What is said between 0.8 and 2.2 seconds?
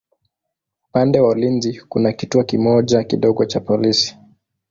Upande wa ulinzi kuna